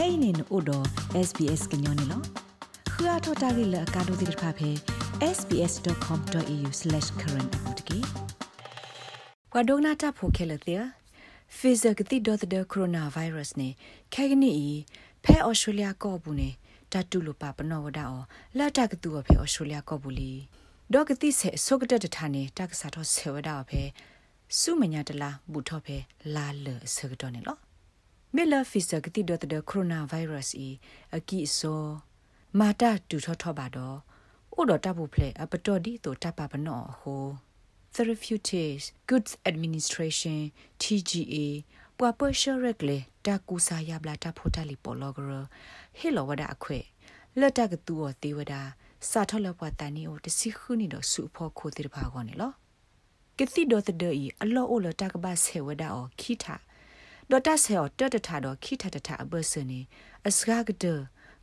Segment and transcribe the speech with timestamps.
[0.00, 0.78] kainin odo
[1.28, 2.18] sbs gnyone lo
[2.96, 4.70] khua thota gi la ka do dir pha phe
[5.36, 7.98] sbs.com.au/current apotki
[9.52, 10.74] kwa dogna ta pho khela te
[11.56, 13.68] pfizer gati do the coronavirus ne
[14.16, 14.64] kagni i
[15.24, 16.50] phe australia ko bu ne
[16.92, 18.20] ta tu lo pa pno wada o
[18.58, 20.30] la ta gtu wa phe australia ko bu li
[20.92, 23.82] do gati se so gata ta ne ta ka sa tho se wada wa phe
[24.60, 25.98] su manya tala bu tho phe
[26.34, 27.54] la le se gto ne lo
[28.36, 30.68] မေလာဖီဆာကတိဒတ်ဒကိုရိုနာဗိုင်းရပ်စ်ဤ
[31.16, 31.82] အကီဆို
[32.58, 33.96] မာတာတူထောထောပါတော့
[34.58, 37.24] ဥဒတာဘူးဖလေအပတော်ဒီတိုတပ်ပါပနောဟို
[37.94, 40.38] Therapeutics Goods Administration
[40.82, 41.36] TGA
[41.98, 45.32] ပွာပရှရက်လေတာကူစာယဘလာတာဖိုတာလီပေါ်လောဂရ
[45.98, 46.78] ဟေလောဝဒအခွေ
[47.40, 48.54] လက်တကတူော်တေဝဒ
[49.10, 52.52] စာထောလပွားတန်နီအိုတစီခုနီတော့စုဖို့ခိုတိတပါကောနေလော
[53.38, 56.54] ကတိဒတ်ဒဤအလောအိုလတကဘာဆေဝဒအောခိတာ
[57.30, 59.80] ဒေါ်တာဆေောတတထတော့ခိထတထအဘဆနေ
[60.28, 60.84] အစကားကဒ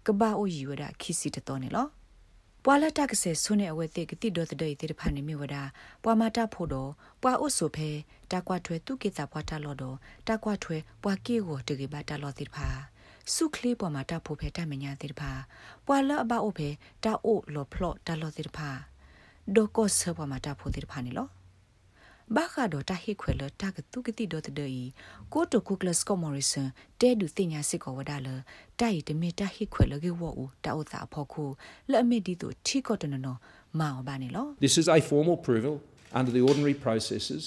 [0.05, 1.87] ကဘာအိုယူဝဒခိစီတတော်နေလော
[2.63, 5.55] ပွာလတကဆေဆုနေအဝဲတိကတိဒေါ်တဲ့တေတဖာနေမြဝဒ
[6.03, 7.89] ပွာမတာဖို့တော့ပွာအိုဆိုဖဲ
[8.31, 12.67] တကွာထွဲသူကိတာပွားတလော်တော့တကွာထွဲပွာကေကိုတကေပါတလော်တိဖာ
[13.33, 15.31] စုခလေးပေါ်မှာတဖို့ဖဲတမညာတိဖာ
[15.85, 16.69] ပွာလအဘအိုဖဲ
[17.03, 18.69] တအိုလော်ဖလော့တလော်တိဖာ
[19.55, 21.27] ဒိုကောဆပေါ်မှာတဖို့တိဖာနေလော
[22.35, 24.85] ဘာခါဒိုတာဟိခွေလတာကတုကတိဒိုတဒေီ
[25.33, 26.69] ကိုတိုကုကလစကောမော်ရီဆန်
[27.01, 28.27] တဲဒူတင်ညာစစ်ကောဝဒါလ
[28.79, 31.43] တိုင်တမီတာဟိခွေလကေဝအူတာဥသာဖောခု
[31.91, 33.35] လက်အမီဒီတိုထီကောတနနော
[33.79, 35.75] မောင်ဘာနေလော This is a formal approval
[36.19, 37.43] under the ordinary processes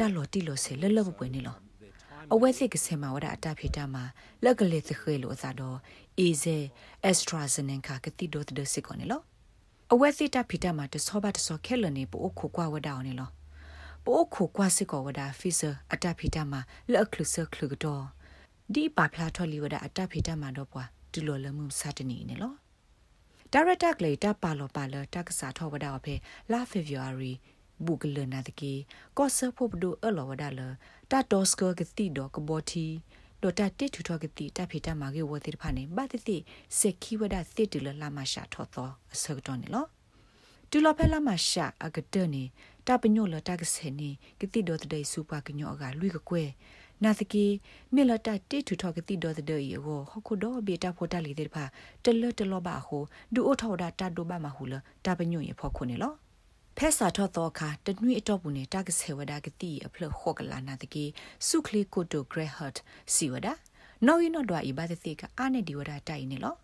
[0.00, 1.60] and look at the thorough assessment of their time
[2.32, 4.04] အဝဲသိကစမဝရအတဖိတမှာ
[4.44, 5.78] လက်ကလေးသခေလို့သာတော့
[6.26, 6.58] is a
[7.10, 9.24] AstraZeneca ကတိတော့တဲ့စစ်ကောနေလို့
[9.96, 13.30] အဝဲစစ်တာဖီတာမှာတဆောပါတဆောခဲလနေပိုခိုကွာဝဒါအောင်နေလော
[14.04, 16.60] ပိုခိုကွာစစ်ကောဝဒါဖီဆာအတာဖီတာမှာ
[16.92, 18.04] လက်ခလုဆခလုကတော့
[18.74, 22.52] ဒီပါဖလာထော်လီဝဒါအတာဖီတာမှာတော့ပွာဒူလိုလမှုစာတနေနေလော
[23.52, 26.14] ဒါရတာကလေတာပါလောပါလတာကစားထောဝဒါအဖေ
[26.52, 27.32] လာဖေဗူအာရီ
[27.84, 28.72] ဘူဂလနာတကီ
[29.18, 30.60] ကောဆဖို့ဘဒိုအလောဝဒါလ
[31.10, 32.86] တာတောစကကတိတော့ကဘောတီ
[33.44, 36.36] ဒေါ်တာတိထူထောကတိတဖေတမာကေဝတိဖာနေဘာတိတိ
[36.78, 39.86] စက်ခီဝဒတိတူလလာမရှာထောသောအစကတော့နေလော
[40.70, 42.44] တူလဖဲလာမရှာအကတနေ
[42.86, 44.10] တာပညိုလတာကစနေ
[44.40, 46.44] ကတိဒေါ်တဲ့စူပါကညောကလွိကကွဲ
[47.02, 47.44] နာသကီ
[47.94, 51.64] မေလတာတိထူထောကတိဒေါ်တဲ့ရေဟောဟခုဒေါ်ဘေတာဖိုတာလီတဲ့ဖာ
[52.04, 53.02] တလတလဘာဟို
[53.34, 54.74] ဒူအိုထောဒါတာဒိုဘာမဟူလ
[55.04, 56.12] တာပညိုရေဖောခုနေလော
[56.78, 61.04] ဖက်စာထော့တော့ခါတနွေအတော့ဘူးနဲ့တကဆေဝဒကတိအဖလခော့ကလာနာတကေ
[61.46, 62.78] စုခလီကိုတိုဂရဟတ်
[63.14, 63.48] စီဝဒ
[64.06, 66.54] နော်ယနော်ဒွာဤဘာတိကအာနေဒီဝဒတိုင်နေလော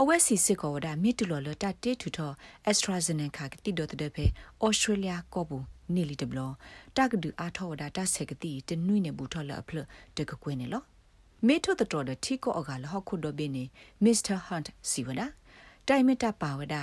[0.00, 2.32] အဝက်စီစစ်ကောဝဒမြစ်တူလော်လတတေထူထော
[2.70, 4.26] AstraZeneca ကတိတော့တဲ့ဖေ
[4.66, 6.40] Australia ကောဘူးနေလီတဘလ
[6.96, 9.78] တကဒူအားထောဝဒတဆက်ကတိတနွေနေဘူးထော်လအဖလ
[10.16, 10.82] တကကွင်းနေလော
[11.46, 13.64] မေထုတတော်တဲ့ထီကောအကလဟခုဒဘင်းနေ
[14.04, 15.20] Mr Hunt စီဝဒ
[15.88, 16.76] တိုင်မတပါဝဒ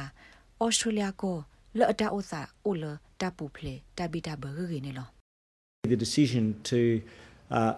[0.65, 1.39] Australia ကော
[1.79, 2.83] လော်တာဥစာအိုလ
[3.21, 5.07] တာပူဖလေတာဘီတာဘဂရီနေလော
[5.93, 6.81] The decision to
[7.57, 7.73] uh,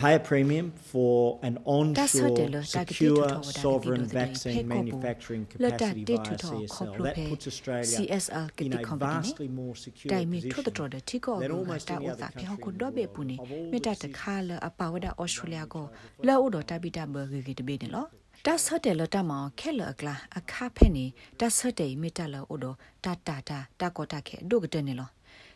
[0.00, 7.02] pay a premium for an onshore secure sovereign vaccine manufacturing capacity via CSL.
[7.06, 10.90] That puts Australia CSL in a vastly more secure position
[11.42, 13.68] than almost any other country in the world.
[13.72, 15.86] မေတာတခါလအပဝဒဩစတြေးလျကို
[16.26, 18.06] လော်ဒတာဘီတာဘဂရီတဘေနေလော
[18.46, 21.06] တာဆတ်တယ်လတမောခဲလကလာအခါဖဲနေ
[21.40, 22.66] တာဆတ်တယ်မိတလောအိုဒ
[23.04, 25.10] တာတာတာတာကောတာခဲဒုကတဲ့နေလော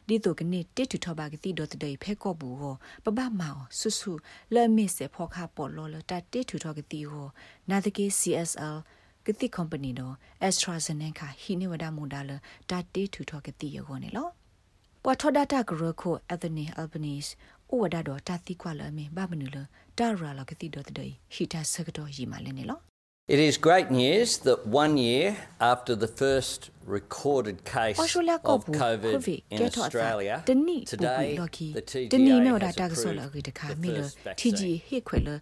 [0.08, 4.12] ဒီတုကနေ့တိတူထဘာကတိဒတ်တဲ့ဖဲကောဘူးဟောပပမောဆုဆု
[4.54, 7.28] လဲမစ်စေဖောခါပေါ်လောလတာတိတူထကတိဟော
[7.70, 8.76] နာတကေ CSL
[9.26, 10.14] ကတိ company တော့
[10.46, 12.30] AstraZeneca ဟိနေဝဒမူဒါလ
[12.70, 14.28] တာတိတူထကတိယောနေလော
[15.02, 17.30] ပွာထောဒတာဂရခို Anthony Albanese
[17.72, 19.56] ဩဝဒတော့တာတိကွာလမေဘာမနုလ
[19.98, 22.80] တာရာလကတိတော့တဲ့ဟီတာဆကတော့ယီမာလဲနေလော
[23.34, 25.28] It is great news that one year
[25.72, 26.60] after the first
[26.96, 27.96] recorded case
[28.52, 31.46] of COVID in Australia, today the
[32.10, 34.66] TGA has approved the first vaccine.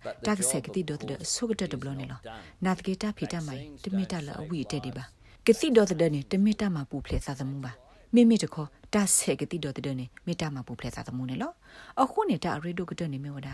[0.05, 2.41] But the job of course is not done.
[2.67, 5.05] နာတကေတာဖီတာမိုင်တမီတာလအဝီတဲ့ဒီပါ
[5.47, 7.73] ကတိတော့တဲ့နေတမီတာမှာပူဖလေစာသမူပါ
[8.15, 11.53] မိမိတခေါ်တာဆဲကတိတော်တဲ့နေမိတာမှာပူဖလဲစာသမုန်နေလော
[12.03, 13.49] အခုနေတာရီဒိုကတဲ့နေမြဝဒ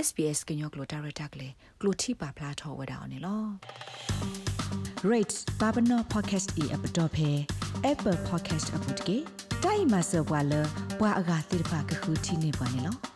[0.07, 1.49] SBS ကညောကလိုတာရတာကလေ
[1.81, 3.43] ကလိုတီပါဖလာထောဝဒါအောင်နေလော
[5.03, 7.47] rate babano podcast e app dot phe
[7.91, 9.17] apple podcast app တကေ
[9.65, 10.53] တိုင်မဆဘွာလ
[10.99, 13.10] ဘွာအဂါတိဖာကခုတီနေပါနေလော